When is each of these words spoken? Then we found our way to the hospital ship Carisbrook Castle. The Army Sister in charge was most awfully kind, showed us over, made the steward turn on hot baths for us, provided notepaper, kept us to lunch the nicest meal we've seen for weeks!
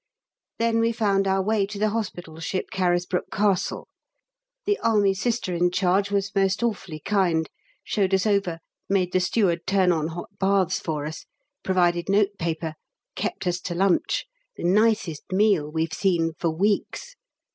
Then 0.57 0.79
we 0.79 0.91
found 0.91 1.27
our 1.27 1.43
way 1.43 1.67
to 1.67 1.77
the 1.77 1.89
hospital 1.91 2.39
ship 2.39 2.71
Carisbrook 2.71 3.29
Castle. 3.31 3.87
The 4.65 4.79
Army 4.79 5.13
Sister 5.13 5.53
in 5.53 5.69
charge 5.69 6.09
was 6.09 6.33
most 6.33 6.63
awfully 6.63 6.99
kind, 6.99 7.47
showed 7.83 8.11
us 8.15 8.25
over, 8.25 8.57
made 8.89 9.11
the 9.11 9.19
steward 9.19 9.67
turn 9.67 9.91
on 9.91 10.07
hot 10.07 10.39
baths 10.39 10.79
for 10.79 11.05
us, 11.05 11.27
provided 11.63 12.09
notepaper, 12.09 12.73
kept 13.15 13.45
us 13.45 13.59
to 13.59 13.75
lunch 13.75 14.25
the 14.57 14.63
nicest 14.63 15.31
meal 15.31 15.71
we've 15.71 15.93
seen 15.93 16.31
for 16.39 16.49
weeks! 16.49 17.15